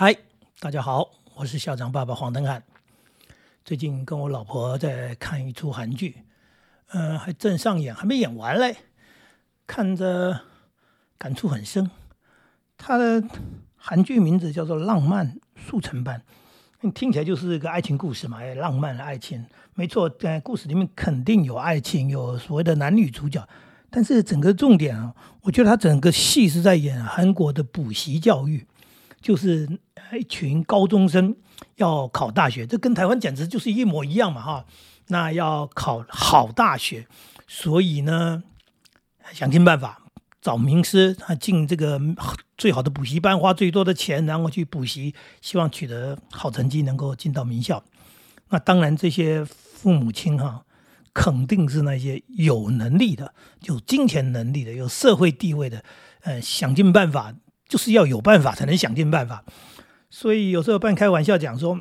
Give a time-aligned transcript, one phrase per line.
[0.00, 0.16] 嗨，
[0.60, 2.62] 大家好，我是校长爸爸黄登汉。
[3.64, 6.18] 最近跟我老婆在看一出韩剧，
[6.90, 8.76] 呃，还正上演，还没演完嘞，
[9.66, 10.42] 看着
[11.18, 11.90] 感触很深。
[12.76, 13.24] 它的
[13.76, 16.22] 韩剧名字叫做《浪漫速成班》，
[16.92, 19.44] 听起来就是一个爱情故事嘛，浪漫的爱情，
[19.74, 23.44] 没错，在故事里面肯定有爱情，有所谓的男女主角。
[23.90, 28.64] 但是整个重点啊，我觉得他整个戏是在演韩国的补习教育。
[29.20, 29.68] 就是
[30.18, 31.36] 一群高中生
[31.76, 34.64] 要考大学，这跟台湾简直就是一模一样嘛哈。
[35.08, 37.06] 那要考好大学，
[37.46, 38.42] 所以呢，
[39.32, 40.02] 想尽办法
[40.42, 41.98] 找名师，他进这个
[42.56, 47.82] 最好的补习班，花最多的钱，然后去补习，希望取得好成绩，能够进到名校。
[48.50, 50.64] 那当然，这些父母亲哈，
[51.12, 55.82] 肯定是那些有能力的、有金钱能力的、有社会地位的，
[56.20, 57.34] 呃，想尽办法。
[57.68, 59.44] 就是要有办法才能想尽办法，
[60.08, 61.78] 所以有时候半开玩笑讲说，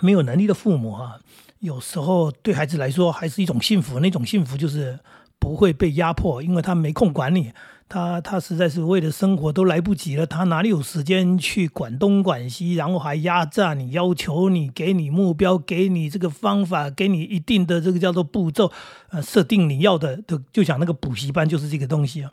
[0.00, 1.18] 没有能力的父母啊，
[1.58, 3.98] 有时候对孩子来说还是一种幸福。
[3.98, 5.00] 那种幸福就是
[5.38, 7.52] 不会被压迫，因为他没空管你，
[7.88, 18.70] 他他实在是为了生活都来不及了，他哪里有时间去管东管西，然后还压榨你，要求你，给你目标，给你这个方法，给你一定的这个叫做步骤，
[19.08, 22.30] 呃，设定你要的，就就讲那个补习班就是这个东西啊。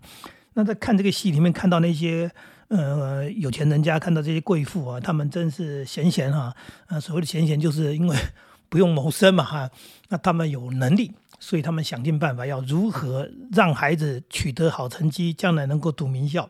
[0.56, 2.32] 那在看这个戏里面，看到那些
[2.68, 6.56] 呃有钱人家，看到这些贵妇啊，他们真是闲闲哈，
[6.88, 8.16] 呃，所谓的闲闲，就是因为
[8.70, 9.70] 不用谋生嘛哈。
[10.10, 16.50] 那他们有能力，所以他们想尽办法要如何让孩子取得好成绩，将来能够读名校。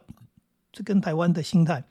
[0.73, 1.83] 这跟台湾的心态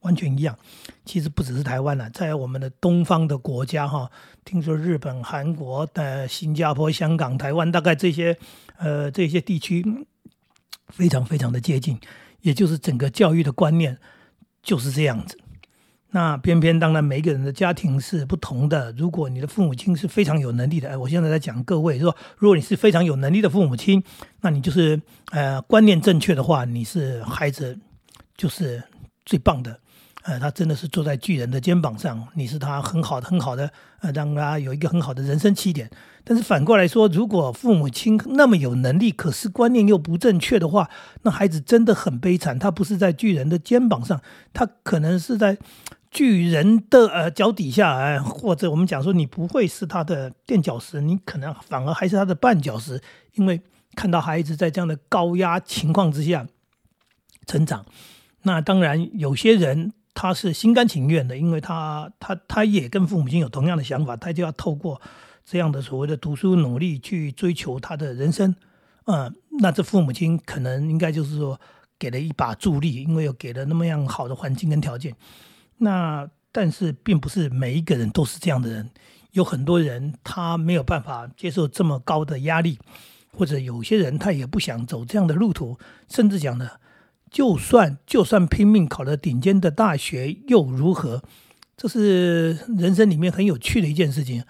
[0.00, 0.56] 完全一样。
[1.04, 4.08] 其实不只是台湾了，在我们的东方的国家哈，
[4.44, 8.38] 听说日本、韩国的新加坡、香港、台湾，大概这些
[8.78, 9.84] 呃这些地区。
[10.88, 11.98] 非常非常的接近，
[12.40, 13.98] 也就是整个教育的观念
[14.62, 15.38] 就是这样子。
[16.10, 18.92] 那偏偏当然每个人的家庭是不同的。
[18.92, 24.02] 如果你的父母亲是非常有能力的，哎，我现在在讲各位说，如果你是非常有能力的父母亲，
[24.40, 24.98] 那你就是
[25.32, 27.78] 呃观念正确的话，你是孩子
[28.36, 28.82] 就是
[29.26, 29.78] 最棒的。
[30.26, 33.70] 呃，他真的是坐在巨人的肩膀上，你是他很好的、很好的，
[34.00, 35.88] 呃，让他有一个很好的人生起点。
[36.24, 40.90] 但是反过来说，如果父母亲那么有能力，可是观念又不正确的话，
[41.22, 42.58] 那孩子真的很悲惨。
[42.58, 44.20] 他不是在巨人的肩膀上，
[44.52, 45.56] 他可能是在
[46.10, 53.00] 巨人的呃脚底下，哎，或者我们讲说，你不会是他的垫脚石，你可能反而还是他的绊脚石，
[53.34, 53.60] 因为
[53.94, 56.48] 看到孩子在这样的高压情况之下
[57.46, 57.86] 成长，
[58.42, 59.92] 那当然有些人。
[60.18, 64.98] 他是心甘情愿的，因为他他他也跟父母亲有同样的想法，他就要透过
[65.44, 68.56] 这样的所谓的读书努力去追求他的人生，
[69.04, 71.60] 嗯，那这父母亲可能应该就是说
[71.98, 75.14] 给了一把助力，因为有给了那么样好的环境跟条件。
[75.76, 78.88] 那但是并不是每一个人都是这样的人，
[79.32, 82.78] 有很多人他没有办法接受这么高的压力，
[83.34, 85.78] 或者有些人他也不想走这样的路途，
[86.08, 86.70] 甚至讲呢。
[87.30, 91.22] 就算就算拼命考了顶尖的大学又如何？
[91.76, 94.44] 这是人生里面很有趣的一件事情。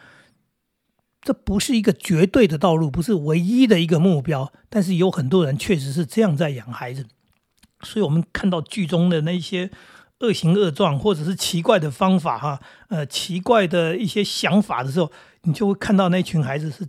[1.23, 4.53] 这不是一个绝对的道路，不是唯一的一个目标。
[4.69, 7.07] 但是有很多人确实是这样在养孩子。
[7.81, 9.71] 所以我们看到剧中的那些
[10.21, 15.11] 恶行恶状，或者是奇怪的方法，哈，呃，奇怪的一些想法的时候，
[15.43, 16.87] 你就会看到那群孩子是。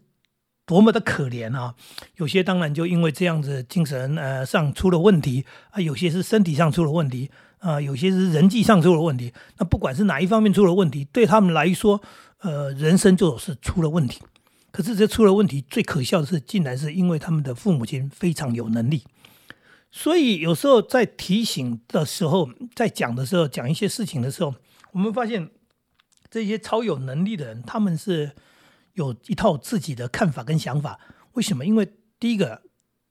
[0.67, 1.73] 多么的可怜啊！
[2.17, 9.33] 有些当然就因为这样子精神呃上出了问题啊，有些是身体上出了问题啊，有些是人际上出了问题。
[9.57, 12.01] 那不管是哪一方面出了问题，对他们来说，
[12.39, 14.21] 呃，人生就是出了问题。
[14.69, 19.03] 可是这出了问题，最可笑的是，竟然是因为他们的父母亲非常有能力。
[19.89, 24.53] 所以有时候在提醒的时候，在讲的时候，讲一些事情的时候，
[24.91, 25.49] 我们发现
[26.29, 28.33] 这些超有能力的人，他们是。
[28.97, 30.99] 有一套自己的看法跟想法，
[31.33, 31.63] 为什么？
[31.63, 31.87] 因为
[32.19, 32.63] 第一个，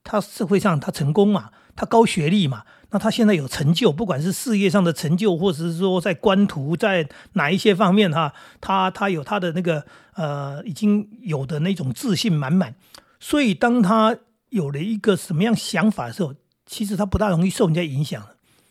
[0.02, 12.74] 他社会上他成功嘛，他高学历嘛，那他现在有成就，不管是事业上的成就，或者是说在官途，在哪一些方面哈，他他有他的那个呃，已经有的那种自信满满，
[13.20, 14.16] 所以当他
[14.48, 16.34] 有了一个什么样想法的时候，
[16.66, 18.26] 其实他不大容易受人家影响，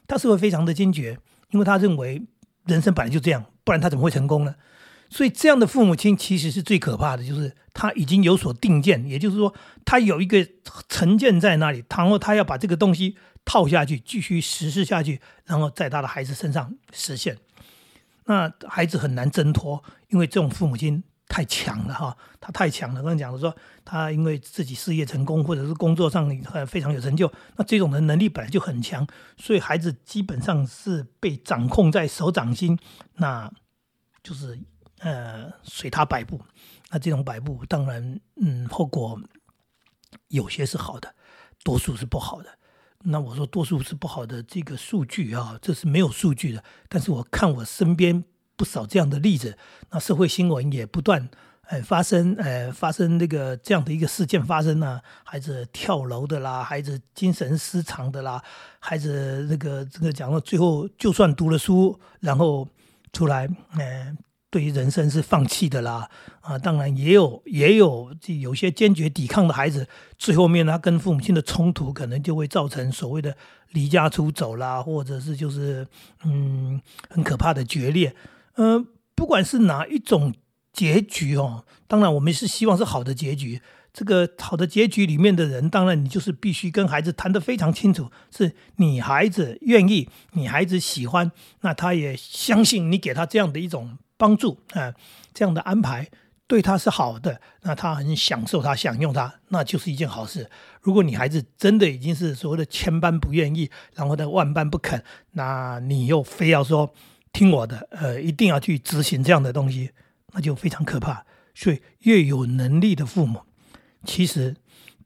[0.06, 1.18] 他是会非常的坚决，
[1.51, 2.22] 因为他认为
[2.66, 4.54] 人生本来就这样，不然他怎么会成功呢？
[5.10, 9.54] 所以这样的父母亲其实是最可怕的，就是他已经有所定见，也就是说
[9.84, 10.48] 他有一个
[10.90, 17.38] 成见在那里，倘若他要把这个东西套下去，继续实施下去，然后在他的孩子身上实现。
[18.25, 21.04] 那孩子很难挣脱，因为这种父母亲。
[21.28, 23.01] 太强了哈，他太强了。
[23.01, 23.54] 刚才讲的说，
[23.84, 26.30] 他因为自己事业成功，或者是工作上
[26.68, 29.06] 非常有成就，那这种人能力本来就很强，
[29.36, 32.78] 所以孩子基本上是被掌控在手掌心，
[33.16, 33.51] 那
[34.22, 34.58] 就是
[35.00, 36.39] 呃随他摆布。
[36.89, 39.19] 那这种摆布，当然嗯后果
[40.27, 41.13] 有些是好的，
[41.63, 42.50] 多数是不好的。
[43.00, 46.63] 那我说多数是不好的这个数据啊，这是没有数据的。
[46.89, 48.24] 但是我看我身边。
[48.57, 49.57] 不少这样的例子，
[49.89, 51.27] 那社会新闻也不断，
[51.63, 58.41] 呃发生，呃发生那个这样的一个事件发生呢，孩子跳楼的啦，孩子精神失常的啦，
[58.80, 62.65] 孩子这个这个讲到最后，就算读了书，然后
[63.12, 63.45] 出来，
[63.77, 64.15] 呃，
[64.56, 66.10] 对于人生是放弃的啦，
[66.40, 69.86] 啊，当然也有也有有些坚决抵抗的孩子，
[70.18, 73.36] 最后面他跟父母亲的冲突，可能就会造成所谓的
[73.72, 75.86] 离家出走啦，或者是就是
[76.24, 76.80] 嗯
[77.10, 78.16] 很可怕的决裂。
[78.54, 78.81] 呃，
[79.13, 80.34] 不管是哪一种
[80.72, 83.62] 结局哦，当然我们是希望是好的结局。
[83.92, 94.94] 这个好的结局里面的人，当然你就是必须跟孩子谈得非常清楚，是你孩子愿意，你孩子喜欢，那他也相信你给他这样的一种帮助啊，
[95.33, 96.09] 这样的安排
[96.47, 100.50] 对他是好的，那他很享受，他享用他，那就是一件好事。
[100.81, 106.94] 如果你孩子真的已经是所谓的千般不愿意，然后呢万般不肯，那你又非要说。
[107.38, 109.91] 听我的，呃，一定要去执行这样的东西，
[110.31, 111.25] 那就非常可怕。
[111.53, 113.41] 所以，越有能力的父母，
[114.06, 114.56] 其实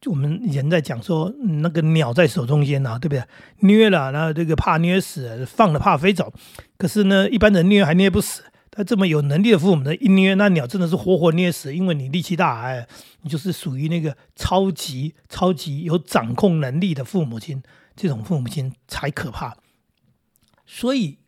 [0.06, 3.24] 我们人在讲说，那个鸟在手中间啊，对不对？
[3.68, 6.32] 虐了，然后这个怕虐死，放了怕飞走。
[6.78, 12.86] 可是呢，一般人虐还虐不死，他这么有能力的父母呢，一捏那鸟真的是活活捏死，因为你力气大，哎，
[13.22, 17.62] 你就是属于那个超级超级有掌控能力的父母亲，
[17.96, 19.56] 这种父母亲才可怕。
[20.66, 21.18] 所以。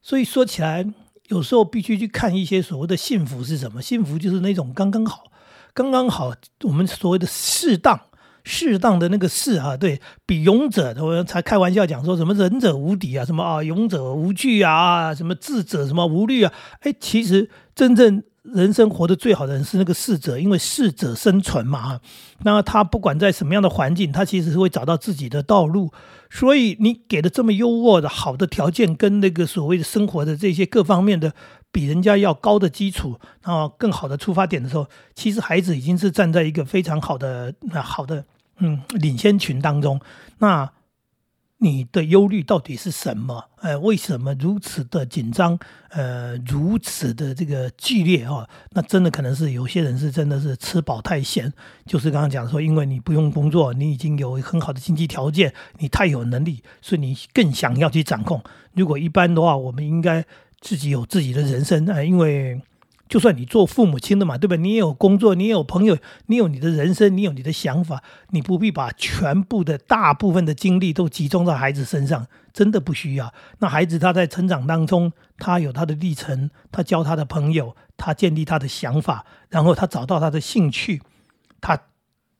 [0.00, 0.86] 所以说起来，
[1.26, 3.82] 有时候必须去看一些所谓的幸福是什么？
[3.82, 5.30] 幸福就是那种刚刚好，
[5.74, 6.34] 刚刚好。
[6.62, 8.07] 我们所谓的适当、
[8.44, 16.52] 适当的那个适啊，对比勇者，我才开玩笑讲说什么仁者无敌啊，什么啊勇者无惧啊，什么智者什么无虑啊。
[16.80, 18.22] 哎，其实真正。
[18.54, 22.00] 人生活得最好的人是那个适者，因为适者生存嘛哈。
[22.44, 25.92] 那他不管在什么样的环境，他其实是会找到自己的道路。
[26.30, 31.34] 所以你给的这么优渥的好的条件，跟那个所谓的生活的这些各方面的
[31.70, 38.24] 比人家要高的基础，然后更好的出发点的时候，其实孩子已经是站在一个非常好的、好的
[38.58, 40.00] 嗯领先群当中。
[40.38, 40.70] 那。
[41.60, 43.46] 你的忧虑到底是什么？
[43.62, 45.58] 呃，为什么如此的紧张？
[45.88, 48.48] 呃，如此的这个剧烈哈？
[48.70, 51.52] 那真的可能是有些人是真的是吃饱太闲，
[51.84, 58.40] 就是刚刚讲说，因为你不用工作，你已经有很好的经济条件，你太有能力，所以你更想要去掌控。
[58.74, 60.24] 如果一般的话，我们应该
[60.60, 62.60] 自己有自己的人生啊，因为。
[63.08, 64.54] 就算你做父母亲的嘛，对吧？
[64.56, 65.96] 你也有工作，你也有朋友，
[66.26, 68.02] 你有你的人生，你有你的想法，
[68.32, 73.32] 你不必把全部的大部分的精力都集中在孩子身上，真的不需要。
[73.60, 81.00] 那孩子他在成长当中，他有他的历程，他交他的朋友，他建立他的想法，然后他找到他的兴趣，
[81.62, 81.80] 他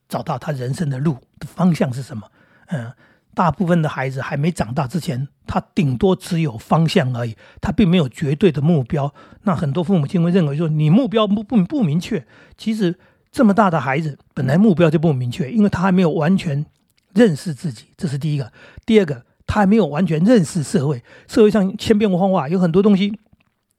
[0.06, 2.30] 找到他人生的路的方向是什么？
[2.66, 2.92] 嗯。
[3.38, 9.14] 大部分的孩子还没长大之前，他顶多只有方向而已，他并没有绝对的目标。
[9.44, 12.26] 那很多父母亲会认为说，你目标不不不明确。
[12.56, 12.98] 其实
[13.30, 16.66] 这么大的孩子，本来目标就不明确，因为他还没有完全
[17.14, 18.52] 认识自己，这是第一个。
[18.84, 23.16] 第二个，他还没有完全认识社会，社会上千变万化，有很多东西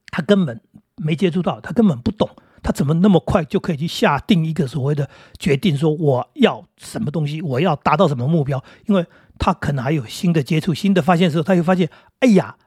[0.10, 0.62] 他根本
[0.96, 2.30] 没接触到，他根本不懂，
[2.64, 8.64] 他怎么那么快就可以去下定一个所谓的决定，说我要什么东西，我要达到什么目标？
[8.86, 9.06] 因为
[9.40, 12.58] 他可能还有新的接触、新的发现的时候，他会发现，哎呀，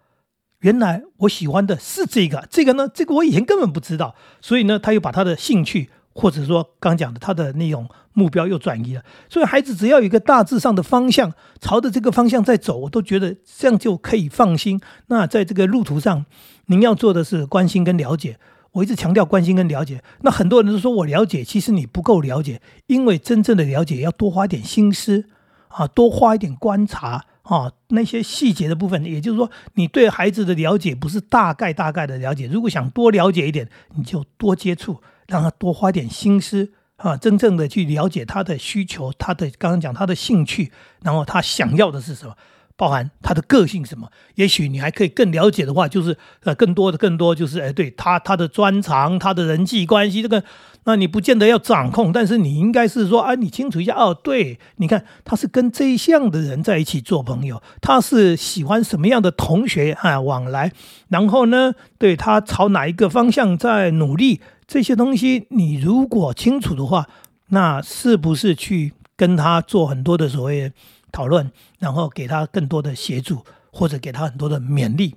[0.60, 4.14] 原来我喜欢的是这个，这个呢，这个我以前根本不知道。
[4.40, 9.02] 所以呢，他又把他的兴趣，或者说刚讲的他的那种目标又转移了。
[9.28, 14.80] 所以孩子只要有一个大致上的方向，朝着这个方向在走，我都觉得这样就可以放心。
[15.08, 16.24] 那在这个路途上，
[16.66, 18.38] 您要做的是关心跟了解。
[18.72, 20.02] 我一直强调关心跟了解。
[20.22, 25.26] 那很多人都说我了解，其实你不够了解，因为真正的了解要多花点心思。
[25.72, 32.46] 啊，多花一点观察啊，那些细节的部分，也就是说，你对孩子的了解不是大概大概的了解。
[32.46, 40.70] 如果想多了解一点，你就多接触，让他多花点心思啊，真正的去了解他的需求，他的刚刚讲他的兴趣，
[41.02, 42.36] 然后他想要的是什么，
[42.82, 44.10] 包含他的个性什么。
[44.34, 50.42] 也许你还可以更了解的话，就是呃，更多的更多就是哎，对他他的专长，他的人际关系这个。
[50.84, 54.12] 那你不见得要掌控，但是你应该是说，啊，你清楚一下哦。
[54.12, 60.72] 对，你看他是跟这一项的人在一起做朋友，他是喜欢什么样的同学啊往来，
[61.06, 67.06] 然后呢，对他朝哪一个方向在努力，这些东西你如果清楚的话，
[67.50, 70.72] 那是不是去跟他做很多的所谓
[71.12, 75.16] 讨论，然后给他更多的协助，或者给他很多的勉励？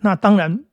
[0.00, 0.64] 那当然。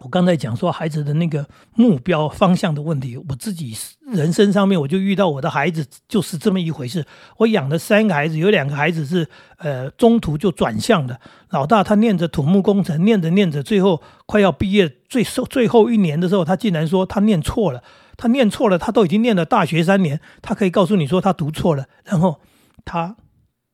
[0.00, 3.74] 我刚才讲说孩子的那个目标方向的问题，我自己
[4.12, 7.02] 人生上面我就遇到我的孩子就是这么一回事。
[7.38, 11.18] 我养的三个孩子，有两个孩子是呃中途就转向的。
[11.48, 17.82] 老大他念着土木工程，念着念着，最后快要毕业最最后一年的时候，他竟然说他念错了。
[18.18, 21.86] 他念错了，他都已经念了大学三年，他可以告诉你说他读错了。
[22.04, 22.38] 然后
[22.84, 23.16] 他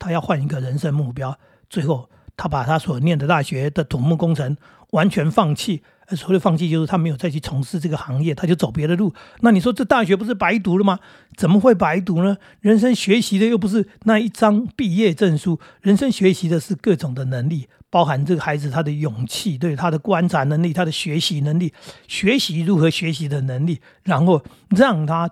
[0.03, 1.39] 他要换一个人生目标，
[1.71, 4.57] 最后他把他所念的大学的土木工程
[4.91, 5.83] 完全放弃。
[6.17, 9.15] 所谓放弃就是他没有再去从事这个行业，他就走别的路。
[9.41, 10.99] 那你说这大学不是白读了吗？
[11.37, 12.37] 怎么会白读呢？
[12.61, 21.73] 人生学习的又不是那一张毕业证书，人生学习的是各种的能力，包含这个孩子他的勇气，对他的观察能力，他的学习能力，
[22.09, 25.31] 学习如何学习的能力，然后让他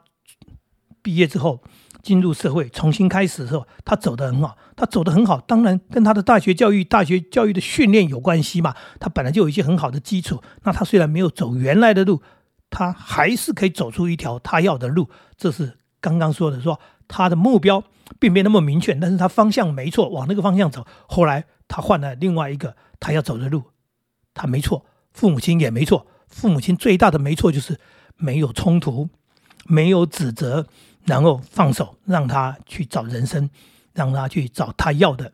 [1.03, 1.61] 毕业之后。
[2.03, 8.75] 进入社会重新开始的时候，他走得很好，他走得很好，当然跟他的大学教育、大学教育的训练有关系嘛。
[8.99, 12.23] 他本来就有一些很好的基础，那他虽然没有走原来的路，
[12.71, 15.09] 他还是可以走出一条他要的路。
[15.37, 17.85] 这是刚刚说的，说他的目标
[18.19, 20.87] 并没那么明确，但是他方向没错，往那个方向走。
[21.07, 23.65] 后来他换了另外一个他要走的路，
[24.33, 27.79] 他没错，父母亲也没错，父母亲最大的没错就是
[28.17, 29.11] 没有冲突，
[29.67, 30.67] 没有指责。
[31.05, 33.49] 然后放手，让他去找人生，
[33.93, 35.33] 让他去找他要的。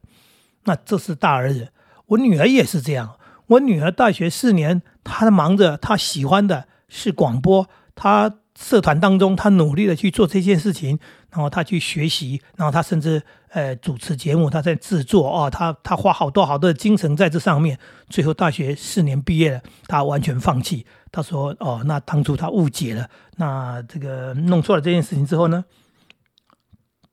[0.65, 1.73] 那这是大儿子，
[2.07, 3.17] 我女儿也是这样。
[3.47, 10.99] 我女儿大学四年，她忙着，她喜欢的是广播，她社团当中，他努力的去做这件事情，
[11.31, 17.79] 然后他去学习，然后他甚至呃主持节目，他在制作哦，他他花好多好多的精神在这上面。
[18.09, 20.87] 最后大学四年毕业了，他完全放弃。
[21.13, 25.65] 他说：“哦，那当初他误解了，那这个弄错了这件事情之后呢？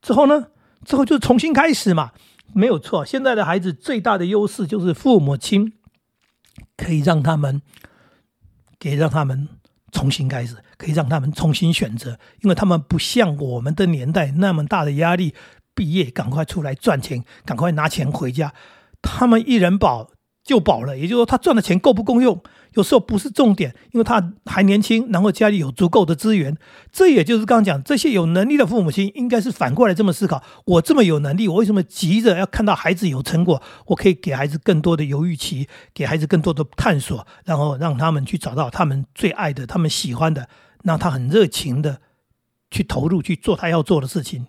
[0.01, 0.47] 之后呢？
[0.85, 2.12] 之后就重新开始嘛，
[2.53, 3.05] 没有错。
[3.05, 5.71] 现在的孩子最大的优势就是父母亲
[6.75, 7.62] 可以让他们，
[8.79, 9.47] 可以让他们
[9.93, 15.33] 重新开始，可以让他们重新选择，因为他们不像我们的年代那么大的压力，
[15.73, 18.53] 毕业赶快出来赚钱，赶快拿钱回家，
[19.01, 20.09] 他们一人保。”
[20.43, 22.41] 就饱了，也就是说，他赚的钱够不够用？
[22.73, 26.57] 有时候不是重点，因为他还年轻，然后家里有足够的资源。
[26.91, 33.62] 这也就是刚刚讲，这些有能力的父母亲应该是反过来这么思考：我这么有能力，我为什么急着要看到孩子有成果？
[33.85, 40.50] 我可以给孩子更多的犹豫期，给孩子更多的探索，然后让他们去找到他们最爱的、他们喜欢的，
[40.83, 42.01] 让他很热情的
[42.71, 44.47] 去投入去做他要做的事情。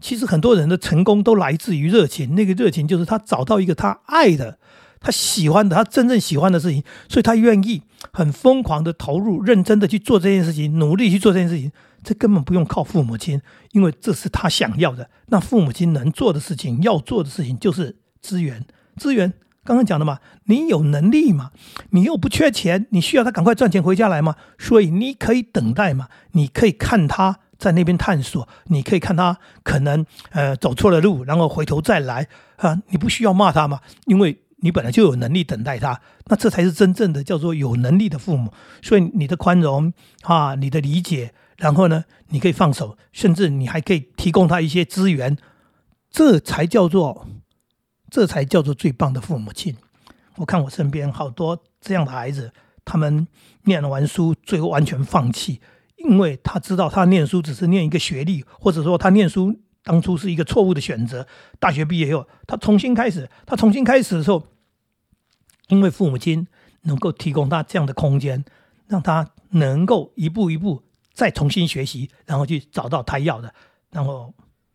[0.00, 4.58] 其实很多人的成功都来自于热情，那个热情就是他找到一个他爱的。
[5.00, 11.70] 他喜欢的，他真正喜欢的事情，所以他愿意很疯狂的投入、认真的去做这件事情，努力去做这件事情。
[12.04, 15.10] 这根本不用靠父母亲，因为这是他想要的。
[15.26, 18.64] 那父母亲能做的事情、要做的事情就是资源。
[18.96, 19.32] 资源
[19.64, 21.50] 刚刚讲的嘛，你有能力嘛，
[21.90, 34.38] 你又不缺钱，你需要他赶快赚钱回家来嘛，所以你可以等待嘛，你可以看他在那边探索，你可以看他可能呃走错了路，然后回头再来啊，你不需要骂他嘛，因为。
[34.60, 38.52] 你本来就有能力等待他，那这才是真正的叫做有能力的父母。
[38.82, 45.36] 所以你的宽容啊，你的理解，然后呢，你可以放手，甚至你还可以提供他一些资源，
[46.10, 47.26] 这才叫做，
[48.10, 49.76] 这才叫做最棒的父母亲。
[50.36, 52.52] 我看我身边好多这样的孩子，
[52.84, 53.28] 他们
[53.64, 55.60] 念完书，最后完全放弃，
[55.96, 59.60] 因为他知道他念书只是念一个学历，或者说他念书。
[59.82, 61.26] 当初是一个错误的选择。
[61.58, 63.28] 大学毕业以后，他重新开始。
[63.46, 64.46] 他重新开始的时候，
[65.68, 66.46] 因为父母亲
[66.82, 68.44] 能够提供他这样的空间，
[68.86, 70.82] 让他能够一步一步
[71.12, 73.54] 再重新学习，然后去找到他要的，
[73.90, 74.34] 然后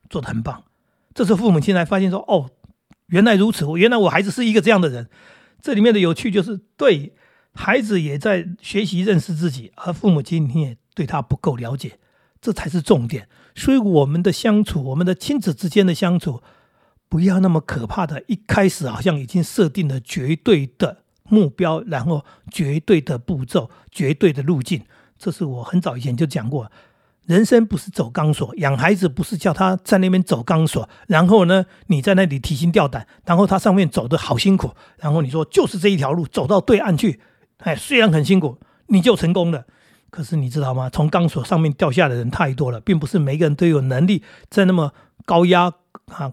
[0.10, 0.63] 做的很棒。
[1.13, 2.50] 这时候父母亲才发现说：“哦，
[3.07, 3.65] 原来如此！
[3.65, 5.10] 我原来我孩子是一个这样的人。”
[5.62, 7.13] 这里面的有趣就是，对
[7.53, 12.00] 孩子也在学习认识自己，而父母亲你也对他不够了解。
[12.41, 16.41] 这才是重点，所以我们的相处，我们的亲子之间的相处，
[17.07, 18.24] 不要那么可怕的。
[18.27, 24.83] 一开始好像已经设定了绝对的目标，然后绝对的步骤、绝对的路径。
[25.17, 26.72] 这是我很早以前就讲过，
[27.25, 37.22] 人生不是走钢索，养孩子不是叫他在那边走钢索，然后呢你在那里提心吊胆，然后他上面走的好辛苦，然后你说就是这一条路走到对岸去，
[37.60, 39.65] 哎，虽然很辛苦，你就成功了。
[40.13, 40.91] 可是你知道吗？
[40.91, 44.93] 从钢索上面掉下的人太多了，并不是每个人都有能力在那么
[45.25, 45.74] 高压
[46.12, 46.32] 啊、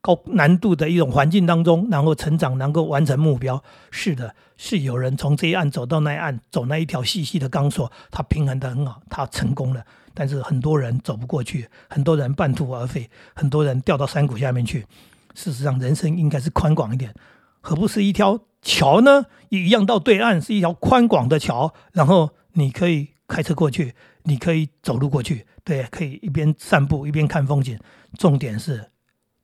[0.00, 3.62] 高难度的一种环境当中，然后成长，能够完成目标。
[3.90, 9.84] 是的，是有人从这一岸走到那一岸，走那一条细细的钢索，他平衡的很好，他成功了。
[10.14, 14.86] 但是很多人走不过去，很多人半途而废，很多人掉到山谷下面去。
[15.34, 17.14] 事实上，人生应该是宽广一点，
[17.60, 19.26] 何不是一条桥呢？
[19.50, 23.94] 一样到对岸是一条宽广的桥，然后你可以开车过去，
[24.24, 27.78] 你可以走路过去，对，可以一边散步一边看风景。
[28.18, 28.90] 重点是。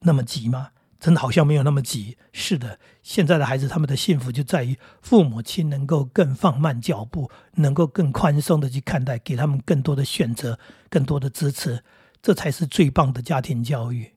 [0.06, 0.70] 那么急吗？
[1.00, 2.18] 真的好像没有那么急。
[2.32, 10.58] 是的，现在的孩子他们的幸福就在于父母亲能够更放慢脚步，能够更宽松的去看待，给他们更多的选择，
[10.90, 11.82] 更多的支持，
[12.20, 14.12] 这才是最棒的家庭教育。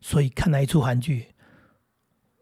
[0.00, 1.34] 所以看那一出韩剧，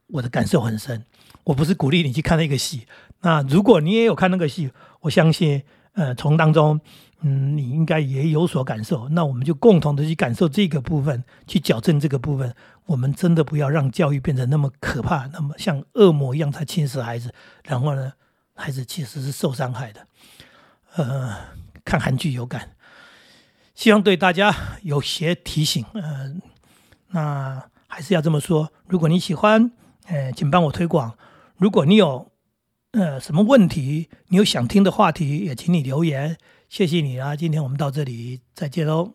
[0.09, 1.06] 我的感受很深。
[1.44, 2.87] 我不是鼓励你去看那个戏，
[3.21, 5.62] 那如果你也有看那个戏，我相信，
[5.94, 6.80] 呃，从当中。
[7.26, 9.08] 嗯，你应该也有所感受。
[9.08, 12.54] 那我们就共同的去感受这个部分，去矫正这个部分。
[12.84, 17.32] 我们真的不要让教育变成那么可怕，那么像恶魔一样在侵蚀孩子。
[17.64, 18.12] 然后呢，
[18.54, 20.06] 孩子其实是受伤害的。
[20.96, 21.34] 呃，
[21.82, 22.72] 看韩剧有感，
[23.74, 25.82] 希望对大家有些提醒。
[25.94, 26.42] 嗯，
[27.12, 28.70] 那还是要这么说。
[28.86, 29.72] 如果你喜欢，
[30.08, 31.16] 呃，请帮我推广。
[31.56, 32.30] 如果你有
[32.94, 36.36] 呃什么问题，你有想听的话题，也请你留言。
[36.68, 37.34] 谢谢你啊！
[37.34, 39.12] 今天我们到这里，再见喽。